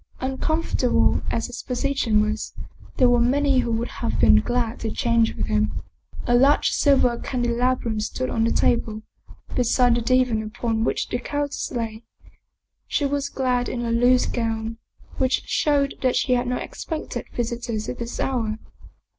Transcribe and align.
Uncomfortable 0.19 1.21
as 1.29 1.45
his 1.45 1.61
position 1.61 2.21
was, 2.23 2.55
there 2.97 3.07
were 3.07 3.19
many 3.19 3.59
who 3.59 3.71
would 3.71 3.87
have 4.01 4.19
been 4.19 4.41
glad 4.41 4.79
to 4.79 4.89
change 4.89 5.35
with 5.35 5.45
him. 5.45 5.83
A 6.25 6.33
large 6.33 6.71
silver 6.71 7.19
candelabrum 7.19 7.99
stood 7.99 8.27
on 8.27 8.43
the 8.43 8.51
table, 8.51 9.03
beside 9.53 9.93
the 9.93 10.01
divan 10.01 10.41
upon 10.41 10.83
which 10.83 11.09
the 11.09 11.19
countess 11.19 11.71
lay. 11.71 12.01
She 12.87 13.05
was 13.05 13.29
clad 13.29 13.69
in 13.69 13.85
a 13.85 13.91
loose 13.91 14.25
gown, 14.25 14.79
which 15.19 15.43
showed 15.45 15.93
that 16.01 16.15
she 16.15 16.33
had 16.33 16.47
not 16.47 16.63
expected 16.63 17.27
visitors 17.35 17.87
at 17.87 17.99
this 17.99 18.19
hour. 18.19 18.57